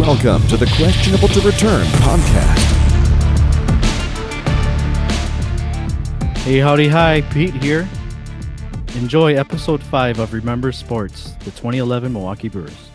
[0.00, 2.58] Welcome to the Questionable to Return podcast.
[6.38, 7.86] Hey, howdy, hi, Pete here.
[8.96, 12.89] Enjoy episode 5 of Remember Sports, the 2011 Milwaukee Brewers.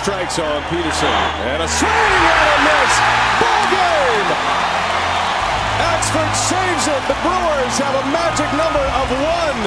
[0.00, 1.12] Strikes on Peterson.
[1.52, 2.92] And a swing and a miss!
[3.36, 4.28] Ball game!
[5.92, 7.02] Axford saves it.
[7.04, 9.60] The Brewers have a magic number of one.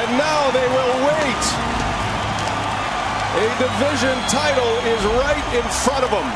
[0.00, 1.44] And now they will wait.
[3.36, 6.28] A division title is right in front of them.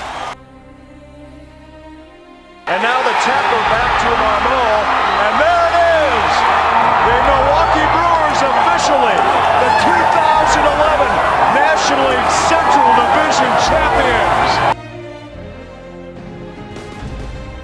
[2.69, 4.77] And now the tackle back to Marmol,
[5.25, 6.33] and there it is!
[7.09, 9.17] The Milwaukee Brewers officially
[9.61, 12.73] the 2011 National League Central
[13.69, 14.79] champions.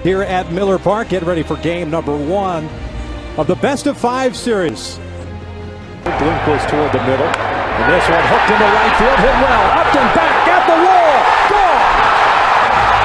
[0.03, 2.67] Here at Miller Park, get ready for game number one
[3.37, 4.99] of the best of five series.
[6.03, 7.29] Bloomquist toward the middle.
[7.29, 9.63] And this one hooked into right field, hit well.
[9.77, 11.17] Upton back at the wall.
[11.53, 11.85] Gone!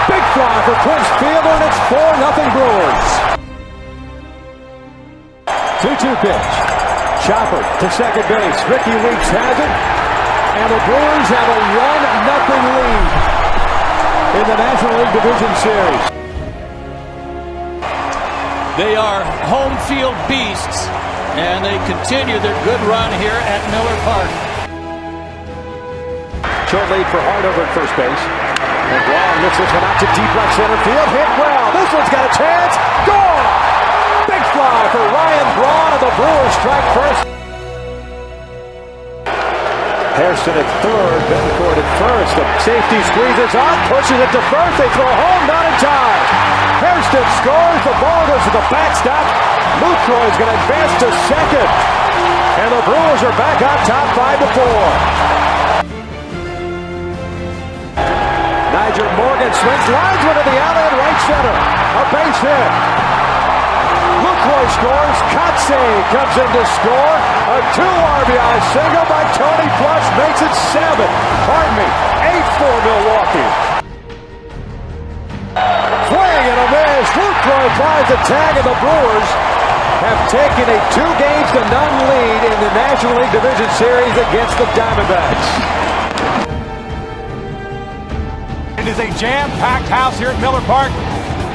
[0.08, 3.08] Big fly for Prince Fielder, and it's 4 nothing Brewers.
[5.84, 6.48] 2-2 pitch.
[7.24, 8.61] Chopper to second base.
[8.69, 10.05] Rickie Weeks has it.
[10.56, 13.08] And the Brewers have a 1 nothing lead
[14.40, 16.02] in the National League Division Series.
[18.80, 19.20] They are
[19.52, 20.88] home field beasts,
[21.36, 24.32] and they continue their good run here at Miller Park.
[26.72, 28.24] Short lead for Hart over at first base.
[28.56, 31.08] And Braun lifts this one out to deep left center field.
[31.12, 31.66] Hit well.
[31.77, 32.74] This one's got a chance.
[33.05, 33.45] Gone!
[34.24, 37.36] Big fly for Ryan Braun, and the Brewers strike first.
[40.16, 42.32] Hairston at third, Betancourt at first.
[42.40, 44.74] The safety squeezes on, pushes it to first.
[44.80, 46.22] They throw home, not in time.
[46.80, 47.80] Hairston scores.
[47.84, 49.27] The ball goes to the backstop.
[49.77, 51.68] Lucroy's going to advance to second.
[51.68, 54.84] And the Brewers are back on top, five to four.
[58.72, 61.56] Nyjer Morgan swings, lines one to the outlet, right center.
[62.00, 63.26] A base hit.
[64.22, 65.18] Lucroy scores.
[65.32, 67.16] Kotsay comes in to score.
[67.52, 71.08] A two RBI single by Tony Plush makes it seven.
[71.44, 71.88] Pardon me,
[72.30, 73.50] eight for Milwaukee.
[76.08, 77.08] Swing and a miss.
[77.16, 79.28] Lucroy finds the tag, and the Brewers
[80.04, 84.56] have taken a two games to none lead in the National League Division Series against
[84.58, 85.48] the Diamondbacks.
[88.78, 90.92] It is a jam-packed house here at Miller Park.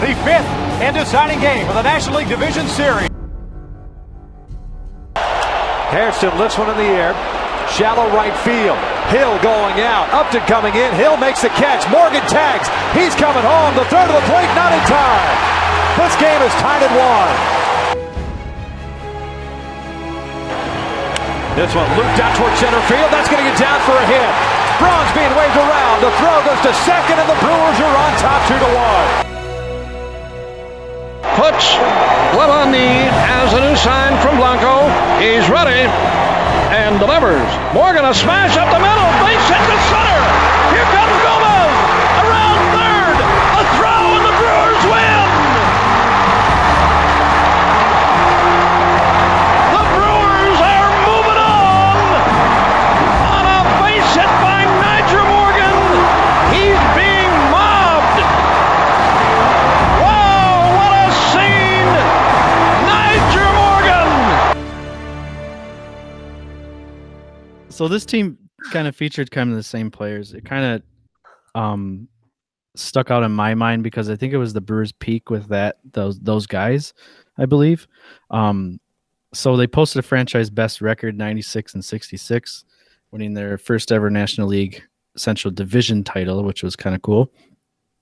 [0.01, 3.07] The fifth and deciding game of the National League Division Series.
[5.93, 7.13] Hairston lifts one in the air.
[7.69, 8.81] Shallow right field.
[9.13, 10.09] Hill going out.
[10.09, 10.89] Upton coming in.
[10.97, 11.85] Hill makes the catch.
[11.93, 12.65] Morgan tags.
[12.97, 13.77] He's coming home.
[13.77, 15.37] The third of the plate, not in time.
[16.01, 17.31] This game is tied at one.
[21.53, 23.13] This one looped out toward center field.
[23.13, 24.31] That's going to get down for a hit.
[24.81, 26.01] Braun's being waved around.
[26.01, 29.30] The throw goes to second, and the Brewers are on top two to one.
[31.41, 31.73] Puts
[32.37, 34.85] glove on knee as a new sign from Blanco.
[35.17, 35.89] He's ready
[36.69, 37.49] and delivers.
[37.73, 39.09] Morgan a smash up the middle.
[39.25, 40.21] Base hit to center.
[40.69, 41.40] Here comes Gomez
[67.81, 68.37] So this team
[68.71, 70.33] kind of featured kind of the same players.
[70.33, 70.83] It kind
[71.55, 72.07] of um
[72.75, 75.77] stuck out in my mind because I think it was the Brewers peak with that
[75.91, 76.93] those those guys,
[77.39, 77.87] I believe.
[78.29, 78.79] Um
[79.33, 82.65] so they posted a franchise best record 96 and 66,
[83.09, 84.83] winning their first ever National League
[85.17, 87.31] Central Division title, which was kind of cool.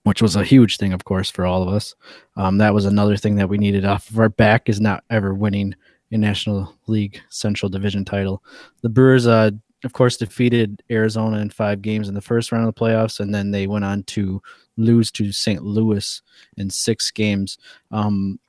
[0.03, 1.95] Which was a huge thing, of course, for all of us.
[2.35, 5.33] Um, that was another thing that we needed off of our back is not ever
[5.33, 5.73] winning
[6.11, 8.43] a National League Central Division title.
[8.81, 9.51] The Brewers, uh,
[9.83, 13.33] of course, defeated Arizona in five games in the first round of the playoffs, and
[13.33, 14.41] then they went on to
[14.77, 15.63] lose to St.
[15.63, 16.21] Louis
[16.57, 17.57] in six games.
[17.91, 18.39] Um,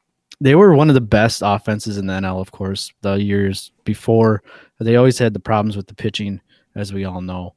[0.40, 4.42] they were one of the best offenses in the NL, of course, the years before.
[4.80, 6.40] They always had the problems with the pitching,
[6.74, 7.54] as we all know.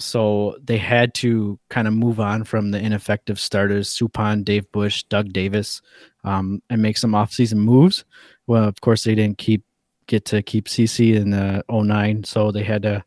[0.00, 5.04] so they had to kind of move on from the ineffective starters, Suppan, Dave Bush,
[5.04, 5.82] Doug Davis,
[6.24, 8.04] um, and make some offseason moves.
[8.48, 9.62] Well, of course, they didn't keep
[10.06, 13.04] get to keep CC in the 09, so they had to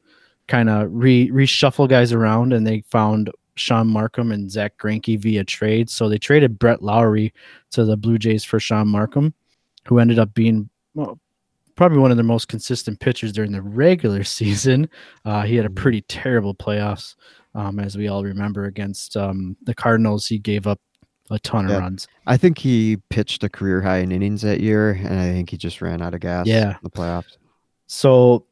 [0.47, 5.43] kind of re reshuffle guys around, and they found Shaun Marcum and Zack Greinke via
[5.43, 5.89] trade.
[5.89, 7.33] So they traded Brett Lawrie
[7.71, 9.33] to the Blue Jays for Shaun Marcum,
[9.87, 11.19] who ended up being well,
[11.75, 14.89] probably one of their most consistent pitchers during the regular season.
[15.25, 17.15] Uh, he had a pretty terrible playoffs,
[17.55, 20.27] um, as we all remember, against um, the Cardinals.
[20.27, 20.79] He gave up
[21.29, 21.75] a ton Yeah.
[21.75, 22.07] of runs.
[22.25, 25.57] I think he pitched a career high in innings that year, and I think he
[25.57, 26.47] just ran out of gas.
[26.47, 26.71] Yeah.
[26.71, 27.37] in the playoffs.
[27.87, 28.45] So,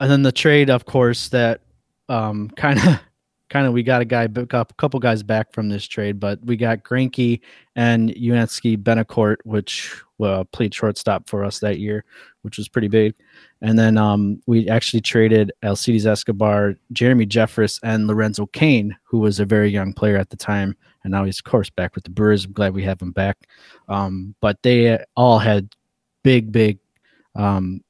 [0.00, 1.60] and then the trade, of course, that
[2.08, 3.00] um, kind of,
[3.48, 6.56] kind of, we got a guy, a couple guys back from this trade, but we
[6.56, 7.40] got Greinke
[7.76, 12.04] and Yuniesky Betancourt, which uh, played shortstop for us that year,
[12.42, 13.14] which was pretty big.
[13.60, 19.40] And then um, we actually traded Alcides Escobar, Jeremy Jeffress, and Lorenzo Cain, who was
[19.40, 22.10] a very young player at the time, and now he's of course back with the
[22.10, 22.44] Brewers.
[22.44, 23.36] I'm glad we have him back.
[23.88, 25.74] Um, but they all had
[26.22, 26.78] big, big,
[27.34, 27.82] um,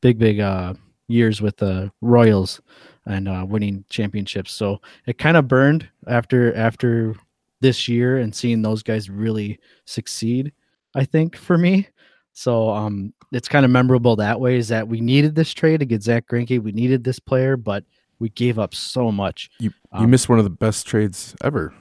[0.00, 0.74] big, big uh,
[1.08, 2.60] years with the Royals
[3.06, 4.52] and uh, winning championships.
[4.52, 7.14] So it kind of burned after after
[7.60, 10.52] this year and seeing those guys really succeed.
[10.94, 11.88] I think for me,
[12.32, 14.56] so um, it's kind of memorable that way.
[14.56, 17.84] Is that we needed this trade to get Zack Greinke, we needed this player, but
[18.18, 19.50] we gave up so much.
[19.58, 21.72] You you Um, missed one of the best trades ever.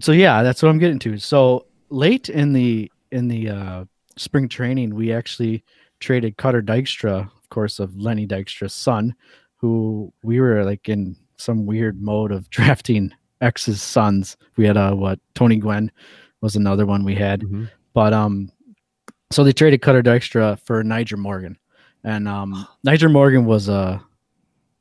[0.00, 3.84] so yeah that's what i'm getting to so late in the in the uh
[4.16, 5.64] spring training we actually
[6.00, 9.14] traded cutter dykstra of course of lenny dykstra's son
[9.56, 14.92] who we were like in some weird mode of drafting x's sons we had uh
[14.92, 15.90] what tony Gwynn
[16.40, 17.70] was another one we had Mhm.
[17.94, 18.50] but um
[19.30, 21.56] so they traded cutter dykstra for nyjer morgan
[22.02, 24.02] and um nyjer morgan was a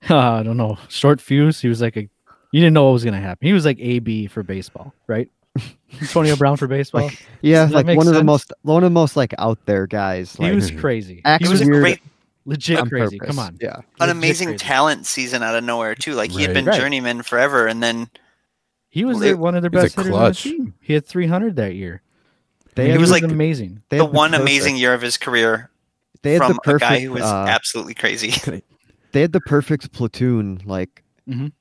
[0.09, 2.09] i don't know short fuse he was like a
[2.51, 3.45] you didn't know what was going to happen.
[3.45, 5.29] He was like AB for baseball, right?
[6.01, 7.09] Antonio Brown for baseball.
[7.41, 10.37] Yeah, like make one of the most one of the most like out there guys.
[10.37, 11.21] he Like, was crazy.
[11.41, 12.01] he was weird great-
[12.45, 13.17] legit on crazy.
[13.17, 13.35] purpose.
[13.35, 13.57] Come on.
[13.61, 13.77] Yeah.
[13.99, 14.59] An amazing crazy.
[14.59, 16.13] talent season out of nowhere too.
[16.13, 16.79] Like he had been Right.
[16.79, 18.09] journeyman forever, and then
[18.89, 20.43] He was Well, their- one of their best hitters on the clutch.
[20.43, 20.73] team.
[20.79, 22.01] He had 300 that year.
[22.75, 23.81] They And had He was was like amazing.
[23.89, 25.69] they the had one perfect- amazing year of his career
[26.21, 26.91] They had from the perfect.
[26.91, 28.31] a guy who was uh, absolutely crazy.
[29.11, 30.61] they had the perfect platoon.
[30.65, 31.51] Like, Mhm.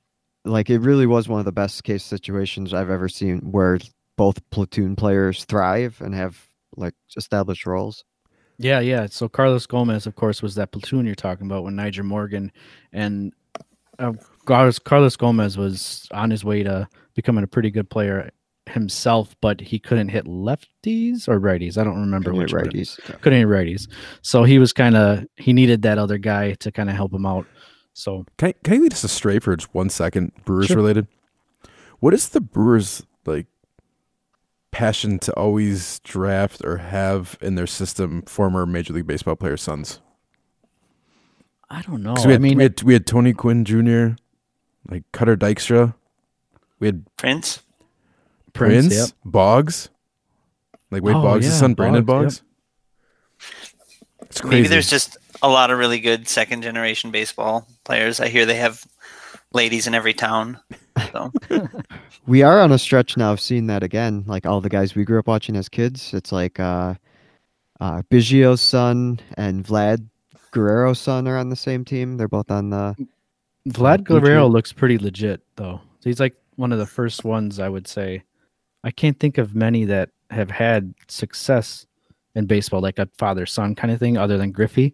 [0.45, 3.79] like it really was one of the best case situations I've ever seen, where
[4.15, 6.41] both platoon players thrive and have
[6.77, 8.05] like established roles.
[8.57, 9.07] Yeah, yeah.
[9.07, 12.51] So Carlos Gomez, of course, was that platoon you're talking about when Nyjer Morgan
[12.93, 13.33] and
[13.99, 14.13] uh,
[14.45, 18.29] Carlos, Carlos Gomez was on his way to becoming a pretty good player
[18.67, 21.77] himself, but he couldn't hit lefties or righties.
[21.77, 22.65] I don't remember Couldn't which hit one.
[22.67, 23.21] righties.
[23.21, 23.87] Couldn't hit righties.
[24.21, 27.25] So he was kind of he needed that other guy to kind of help him
[27.25, 27.45] out.
[27.93, 30.75] So Can I, can I lead us astray for just one second, Brewers Sure.
[30.77, 31.07] related?
[31.99, 33.47] What is the Brewers like
[34.75, 40.01] passion to always draft or have in their system former Major League Baseball player sons?
[41.69, 42.13] I don't know.
[42.17, 44.21] we I had, mean, we had we had Tony Gwynn Jr.,
[44.89, 45.95] like Cutter Dykstra,
[46.79, 47.63] we had Prince.
[48.51, 49.09] Prince, Prince, yep.
[49.23, 49.87] Boggs,
[50.91, 53.47] like Wade Oh, Boggs' yeah, son, Brandon Boggs, Boggs.
[54.23, 54.55] It's crazy.
[54.55, 58.19] Maybe there's just a lot of really good second generation baseball players.
[58.19, 58.85] I hear they have
[59.53, 60.59] ladies in every town.
[61.11, 61.31] So
[62.27, 64.23] We are on a stretch now of seeing that again.
[64.27, 66.13] Like all the guys we grew up watching as kids.
[66.13, 66.95] It's like uh,
[67.79, 70.07] uh, Biggio's son and Vlad
[70.51, 72.17] Guerrero's son are on the same team.
[72.17, 72.95] They're both on the.
[73.69, 74.53] Vlad Blue Guerrero Jay.
[74.53, 75.81] looks pretty legit though.
[76.03, 78.23] He's like one of the first ones I would say.
[78.83, 81.85] I can't think of many that have had success
[82.35, 84.93] in baseball, like a father son kind of thing, other than Griffey.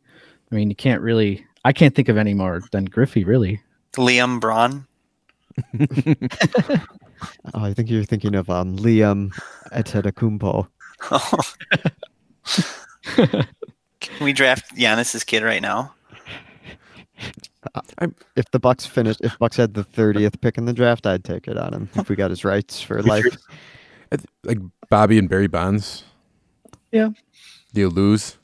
[0.51, 1.46] I mean, you can't really.
[1.63, 3.62] I can't think of any more than Griffey, really.
[3.93, 4.88] Liam Braun.
[7.53, 9.31] Oh, I think you're thinking of um, Liam
[9.72, 10.67] Antetokounmpo.
[14.00, 15.93] Can we draft Giannis's kid right now?
[18.36, 21.48] If the Bucks finished, if Bucks had the thirtieth pick in the draft, I'd take
[21.48, 23.38] it on him if we got his rights for life.
[24.12, 24.58] I like
[24.89, 26.03] Bobby and Barry Bonds.
[26.91, 27.10] Yeah.
[27.74, 28.38] Do you lose?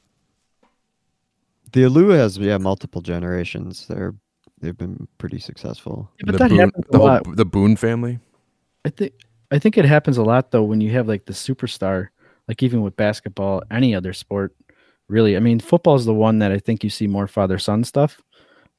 [1.71, 3.87] The Alou has yeah multiple generations.
[3.87, 4.13] They're
[4.61, 6.09] they've been pretty successful.
[6.19, 7.35] Yeah, but the that Boone, happens a the whole lot.
[7.35, 8.19] the Boone family.
[8.85, 9.13] I think
[9.51, 12.09] I think it happens a lot though when you have like the superstar,
[12.47, 14.55] like even with basketball, any other sport,
[15.07, 15.35] really.
[15.35, 18.21] I mean, football is the one that I think you see more father son stuff,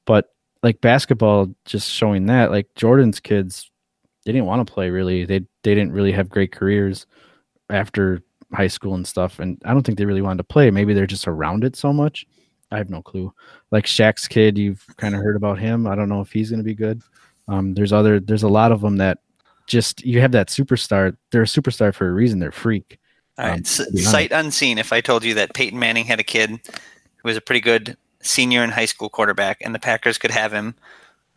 [0.06, 0.30] but
[0.62, 3.70] like basketball, just showing that like Jordan's kids,
[4.25, 5.25] they didn't want to play really.
[5.25, 7.06] They they didn't really have great careers
[7.70, 10.70] after high school and stuff, and I don't think they really wanted to play.
[10.70, 12.26] Maybe they're just around it so much.
[12.71, 13.33] I have no clue.
[13.71, 15.87] Like Shaq's kid, you've kind of heard about him.
[15.87, 17.01] I don't know if he's going to be good.
[17.49, 19.19] Um, there's other there's a lot of them that
[19.67, 21.17] just you have that superstar.
[21.31, 22.39] They're a superstar for a reason.
[22.39, 22.99] They're freak.
[23.39, 24.11] All right, Um, s- to be honest.
[24.11, 24.79] sight unseen.
[24.79, 26.59] If I told you that Peyton Manning had a kid who
[27.25, 30.75] was a pretty good senior in high school quarterback, and the Packers could have him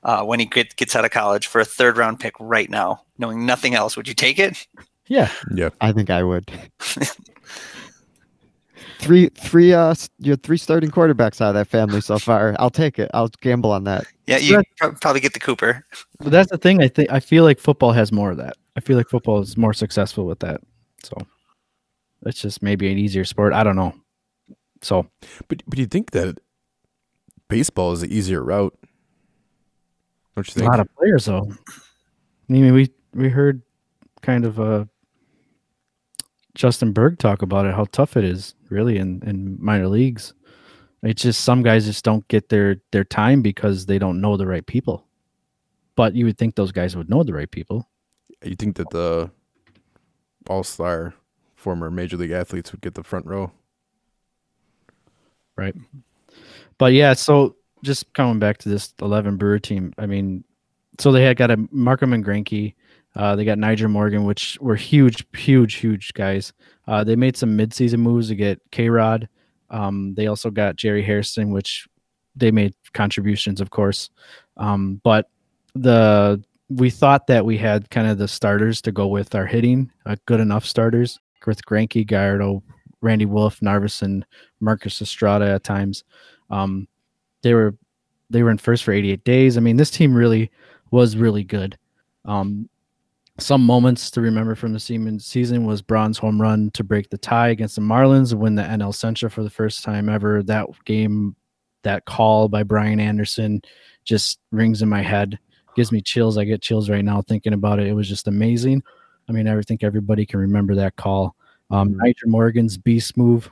[0.03, 3.03] uh, when he get, gets out of college for a third round pick right now,
[3.17, 4.65] knowing nothing else, would you take it?
[5.07, 5.69] Yeah, Yeah.
[5.79, 6.51] I think I would.
[9.01, 12.55] three, three, uh, s- you had three starting quarterbacks out of that family so far.
[12.59, 13.09] I'll take it.
[13.13, 14.05] I'll gamble on that.
[14.27, 15.85] Yeah, you prob- probably get the Cooper.
[16.19, 16.81] But that's the thing.
[16.81, 18.55] I think I feel like football has more of that.
[18.77, 20.61] I feel like football is more successful with that.
[21.03, 21.17] So
[22.25, 23.53] it's just maybe an easier sport.
[23.53, 23.93] I don't know.
[24.81, 25.07] So
[25.47, 26.39] But but you think that
[27.49, 28.77] baseball is the easier route?
[30.35, 30.67] Don't you think?
[30.67, 31.51] a lot of players though.
[31.69, 33.61] I mean, we we heard
[34.21, 34.85] kind of uh
[36.55, 40.33] Justin Berg talk about it, how tough it is really in in minor leagues.
[41.03, 44.47] It's just some guys just don't get their their time because they don't know the
[44.47, 45.05] right people.
[45.95, 47.89] But you would think those guys would know the right people.
[48.43, 49.31] you think that the
[50.47, 51.13] all star
[51.55, 53.51] former major league athletes would get the front row?
[55.55, 55.75] Right.
[56.77, 60.43] But yeah, so just coming back to this 11 Brewer team, I mean,
[60.97, 62.73] so they had got a Marcum and Greinke.
[63.15, 66.53] Uh, they got Nyjer Morgan, which were huge, huge, huge guys.
[66.87, 69.27] Uh, they made some midseason moves to get K Rod.
[69.69, 71.87] Um, they also got Jerry Hairston, which
[72.35, 74.09] they made contributions, of course.
[74.57, 75.29] Um, but
[75.75, 79.91] the we thought that we had kind of the starters to go with our hitting,
[80.05, 82.63] uh, good enough starters with Greinke, Gallardo,
[83.01, 84.25] Randy Wolf, Narvis, and
[84.61, 86.03] Marco Estrada at times.
[86.49, 86.87] Um,
[87.41, 87.75] they were
[88.29, 89.57] they were in first for 88 days.
[89.57, 90.49] I mean, this team really
[90.91, 91.77] was really good.
[92.25, 92.69] Um,
[93.37, 97.17] some moments to remember from the season season was Braun's home run to break the
[97.17, 100.43] tie against the Marlins and win the NL Central for the first time ever.
[100.43, 101.35] That game,
[101.83, 103.61] that call by Brian Anderson,
[104.03, 105.39] just rings in my head,
[105.75, 106.37] gives me chills.
[106.37, 107.87] I get chills right now thinking about it.
[107.87, 108.83] It was just amazing.
[109.29, 111.35] I mean, I think everybody can remember that call.
[111.69, 113.49] Um, Nyjer Morgan's beast move,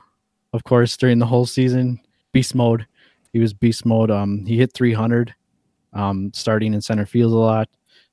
[0.52, 1.98] of course, during the whole season,
[2.32, 2.86] beast mode.
[3.32, 4.10] He was beast mode.
[4.10, 5.34] Um, he hit 300,
[5.94, 7.68] um, starting in center field a lot,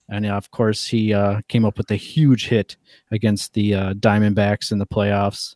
[0.10, 2.78] and of course, he uh, came up with a huge hit
[3.12, 5.56] against the uh, Diamondbacks in the playoffs.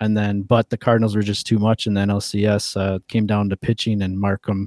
[0.00, 3.48] And then, but the Cardinals were just too much, and then LCS uh, came down
[3.50, 4.66] to pitching, and Marcum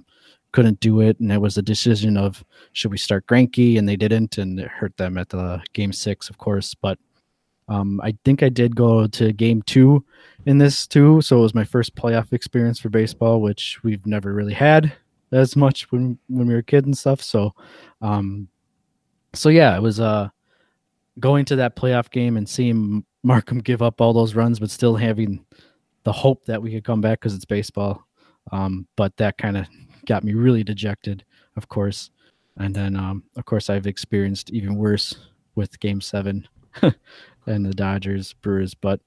[0.54, 3.98] couldn't do it, and it was a decision of should we start Greinke, and they
[3.98, 6.74] didn't, and it hurt them at the game six, of course.
[6.74, 6.98] But
[7.68, 10.06] um, I think I did go to game two
[10.46, 14.34] in this too, so it was my first playoff experience for baseball, which we've never
[14.34, 14.94] really had
[15.34, 17.22] as much when when we were kids and stuff.
[17.22, 17.54] So,
[18.02, 18.48] um,
[19.36, 20.30] so yeah, it was uh
[21.20, 24.96] going to that playoff game and seeing Marcum give up all those runs, but still
[24.96, 25.46] having
[26.04, 28.06] the hope that we could come back because it's baseball.
[28.52, 29.68] Um, but that kind of
[30.06, 31.26] got me really dejected,
[31.56, 32.12] of course.
[32.58, 35.16] And then, um, of course, I've experienced even worse
[35.56, 36.48] with Game Seven
[36.82, 38.74] and the Dodgers Brewers.
[38.76, 39.02] But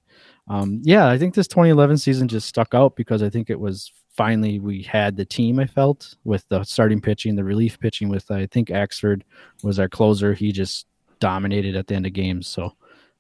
[0.49, 3.93] um, yeah, I think this 2011 season just stuck out because I think it was
[4.17, 5.59] finally we had the team.
[5.61, 8.09] I felt with the starting pitching, the relief pitching.
[8.09, 9.23] With I think Axford
[9.63, 10.33] was our closer.
[10.33, 10.87] He just
[11.21, 12.47] dominated at the end of games.
[12.47, 12.75] So,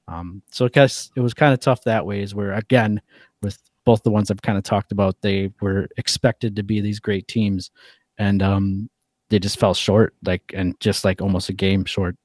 [0.06, 2.22] um, so I guess it was kind of tough that way.
[2.22, 3.00] Is where again
[3.42, 6.98] with both the ones I've kind of talked about, they were expected to be these
[6.98, 7.70] great teams,
[8.18, 8.90] and um,
[9.28, 12.16] they just fell short, like and just like almost a game short.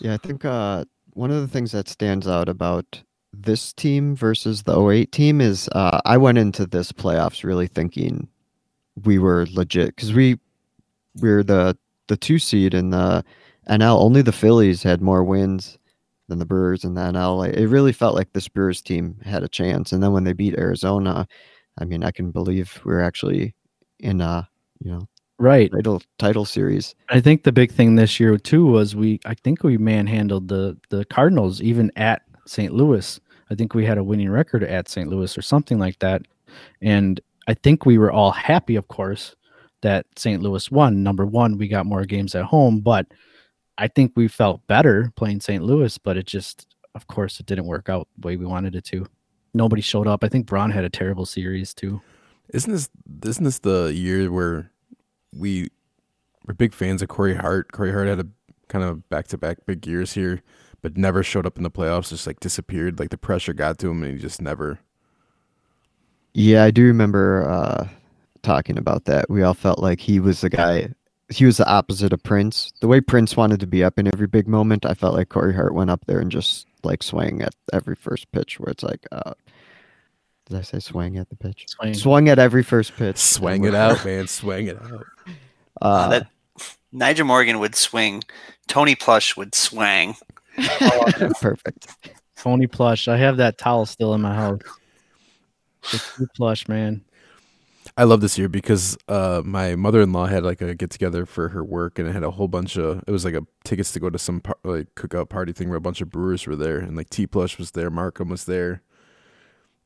[0.00, 0.84] Yeah, I think uh,
[1.14, 3.02] one of the things that stands out about
[3.32, 8.28] this team versus the 08 team is uh, I went into this playoffs really thinking
[9.04, 10.38] we were legit because we
[11.20, 11.76] we're the
[12.08, 13.24] the two seed in the
[13.68, 14.00] NL.
[14.00, 15.78] Only the Phillies had more wins
[16.28, 17.48] than the Brewers in the NL.
[17.52, 19.92] It really felt like this Brewers team had a chance.
[19.92, 21.26] And then when they beat Arizona,
[21.78, 23.54] I mean, I can believe we are actually
[23.98, 24.48] in a
[24.80, 25.70] you know Right.
[25.72, 26.94] title title series.
[27.08, 30.76] I think the big thing this year too was we I think we manhandled the
[30.90, 32.72] the Cardinals even at St.
[32.72, 33.20] Louis.
[33.50, 35.08] I think we had a winning record at St.
[35.08, 36.22] Louis or something like that.
[36.80, 39.34] And I think we were all happy of course
[39.82, 40.40] that St.
[40.40, 41.02] Louis won.
[41.02, 43.06] Number 1, we got more games at home, but
[43.76, 45.62] I think we felt better playing St.
[45.62, 48.84] Louis, but it just of course it didn't work out the way we wanted it
[48.84, 49.04] to.
[49.52, 50.22] Nobody showed up.
[50.22, 52.00] I think Braun had a terrible series too.
[52.50, 52.88] Isn't this
[53.26, 54.70] isn't this the year where
[55.36, 55.68] we
[56.46, 57.72] were big fans of Corey Hart?
[57.72, 58.26] Corey Hart had a
[58.68, 60.42] kind of back to back big years here,
[60.82, 62.10] but never showed up in the playoffs.
[62.10, 62.98] Just like disappeared.
[62.98, 64.78] Like the pressure got to him, and he just never.
[66.32, 67.88] Yeah, I do remember uh,
[68.42, 69.30] talking about that.
[69.30, 70.90] We all felt like he was the guy.
[71.28, 72.72] He was the opposite of Prince.
[72.80, 75.54] The way Prince wanted to be up in every big moment, I felt like Corey
[75.54, 78.60] Hart went up there and just like swang at every first pitch.
[78.60, 79.34] Where it's like, uh,
[80.46, 81.64] did I say swang at the pitch?
[81.68, 81.94] Swang.
[81.94, 83.18] Swung at every first pitch.
[83.18, 84.26] Swang it out, man.
[84.26, 85.06] Swang it out.
[85.80, 86.26] Uh, that
[86.94, 88.22] Nyjer Morgan would swing.
[88.68, 90.16] Tony Plush would swang.
[91.40, 91.88] Perfect.
[92.36, 93.08] Tony Plush.
[93.08, 94.60] I have that towel still in my house.
[95.92, 97.04] It's too plush, man.
[97.96, 101.26] I love this year because uh, my mother in law had like a get together
[101.26, 103.04] for her work, and it had a whole bunch of.
[103.06, 105.78] It was like a tickets to go to some par- like cookout party thing where
[105.78, 108.82] a bunch of brewers were there, and like T Plush was there, Marcum was there,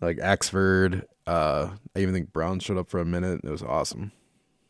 [0.01, 1.05] like Axford.
[1.27, 3.41] Uh, I even think Braun showed up for a minute.
[3.45, 4.13] It was awesome.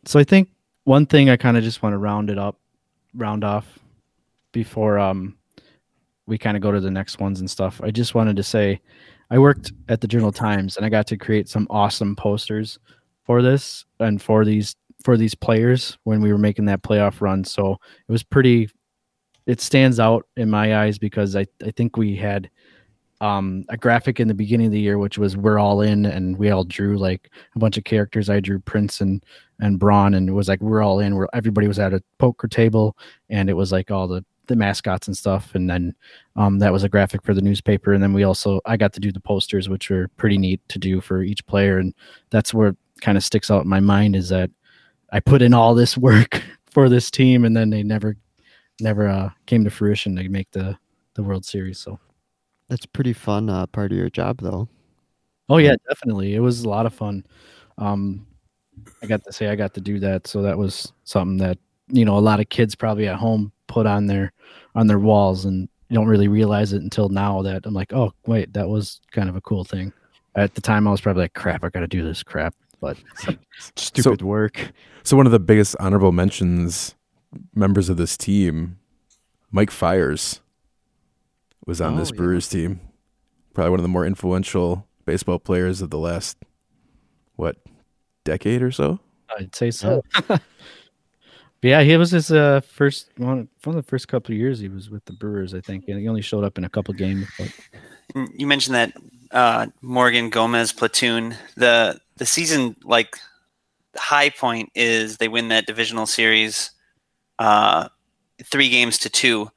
[0.04, 0.48] So I think
[0.84, 2.58] one thing I kind of just want to round it up,
[3.14, 3.78] round off
[4.52, 5.36] before um
[6.26, 7.80] we kind of go to the next ones and stuff.
[7.82, 8.80] I just wanted to say
[9.30, 12.78] I worked at the Journal Times and I got to create some awesome posters
[13.24, 17.44] for this and for these for these players when we were making that playoff run.
[17.44, 17.72] So
[18.08, 18.68] it was pretty
[19.46, 22.50] it stands out in my eyes because I, I think we had
[23.20, 26.36] um, a graphic in the beginning of the year which was we're all in and
[26.36, 28.30] we all drew like a bunch of characters.
[28.30, 29.24] I drew Prince and
[29.60, 32.46] and Braun and it was like we're all in where everybody was at a poker
[32.46, 32.96] table
[33.28, 35.54] and it was like all the the mascots and stuff.
[35.54, 35.94] And then
[36.36, 37.92] um, that was a graphic for the newspaper.
[37.92, 40.78] And then we also i got to do the posters which were pretty neat to
[40.78, 41.78] do for each player.
[41.78, 41.94] And
[42.30, 44.50] that's where kind of sticks out in my mind is that
[45.12, 48.16] i put in all this work for this team and then they never
[48.80, 50.76] never uh, came to fruition to make the
[51.14, 51.78] the world series.
[51.78, 51.98] So
[52.68, 54.68] That's pretty fun uh, part of your job, though.
[55.48, 56.34] oh yeah definitely.
[56.34, 57.24] It was a lot of fun.
[57.78, 58.26] Um
[59.02, 60.26] i got to say i got to do that.
[60.26, 61.58] So that was something that
[61.88, 64.32] you know a lot of kids probably at home put on their
[64.74, 68.52] on their walls and don't really realize it until now that i'm like oh wait
[68.52, 69.92] that was kind of a cool thing.
[70.34, 72.96] At the time i was probably like crap i gotta do this crap but
[73.76, 74.72] Stupid work.
[75.02, 76.94] So one of the biggest honorable mentions
[77.54, 78.78] members of this team,
[79.50, 80.40] Mike Fiers,
[81.68, 82.16] was on Oh, this yeah.
[82.16, 82.80] Brewers team.
[83.54, 86.38] Probably one of the more influential baseball players of the last
[87.36, 87.56] what
[88.24, 88.98] decade or so.
[89.38, 90.02] I'd say so.
[90.26, 90.40] but
[91.62, 94.68] yeah, he was his uh, first one, one of the first couple of years he
[94.68, 97.26] was with the Brewers, I think, and he only showed up in a couple games.
[97.38, 97.52] But
[98.36, 98.92] You mentioned that
[99.30, 101.36] uh, Morgan Gomez platoon.
[101.56, 103.16] The the season like
[103.92, 106.70] the high point is they win that divisional series,
[107.38, 107.88] uh,
[108.44, 109.50] three games to two,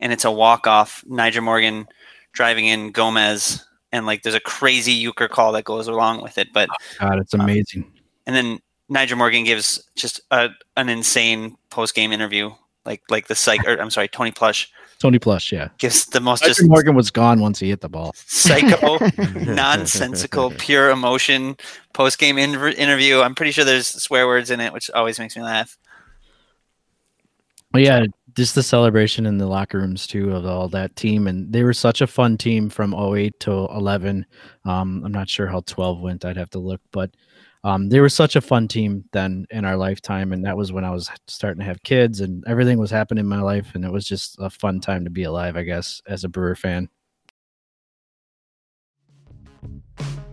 [0.00, 1.04] and it's a walk off.
[1.08, 1.86] Nyjer Morgan
[2.32, 6.48] driving in Gomez, and like there's a crazy Uecker call that goes along with it.
[6.52, 6.68] But
[7.00, 7.84] God, it's amazing.
[7.84, 8.58] Uh, and then
[8.90, 12.50] Nyjer Morgan gives just a, an insane post game interview,
[12.84, 13.66] like like the psych.
[13.66, 15.68] Or I'm sorry, Tony Plush Tony Plush, yeah.
[15.76, 18.12] gives the most Roger just Morgan was gone once he hit the ball.
[18.14, 18.98] psycho,
[19.34, 21.56] nonsensical, pure emotion
[21.92, 23.20] post game in- interview.
[23.20, 25.76] I'm pretty sure there's swear words in it, which always makes me laugh.
[27.70, 31.52] But yeah, just the celebration in the locker rooms too of all that team, and
[31.52, 34.26] they were such a fun team from 08 to 11.
[34.64, 36.24] Um, I'm not sure how 12 went.
[36.24, 37.10] I'd have to look, but
[37.62, 40.84] um, they were such a fun team then in our lifetime, and that was when
[40.84, 43.92] I was starting to have kids, and everything was happening in my life, and it
[43.92, 46.88] was just a fun time to be alive, I guess, as a Brewer fan.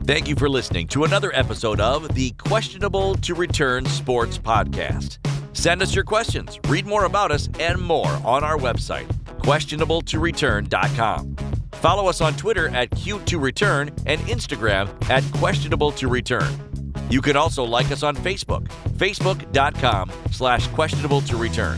[0.03, 5.19] Thank you for listening to another episode of the Questionable to Return Sports Podcast.
[5.53, 9.07] Send us your questions, read more about us, and more on our website,
[9.39, 11.35] questionabletoreturn.com.
[11.73, 16.71] Follow us on Twitter at Q2Return and Instagram at Questionable to Return.
[17.09, 21.77] You can also like us on Facebook, facebook.com slash questionable return.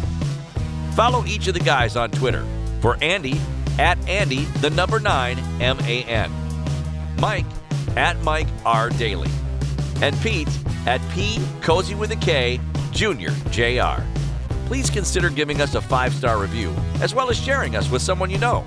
[0.93, 2.45] Follow each of the guys on Twitter.
[2.81, 3.41] For Andy,
[3.79, 6.31] at Andy, the number nine, M A N.
[7.19, 7.45] Mike,
[7.95, 8.89] at Mike R.
[8.91, 9.29] Daly.
[10.01, 10.49] And Pete,
[10.85, 11.39] at P.
[11.61, 12.59] Cozy with a K,
[12.93, 14.01] Junior JR.
[14.67, 18.29] Please consider giving us a five star review, as well as sharing us with someone
[18.29, 18.65] you know.